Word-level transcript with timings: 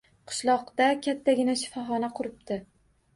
Qishloqda 0.29 0.87
kattagina 1.07 1.55
shifoxona 1.65 2.09
quribdi 2.21 2.59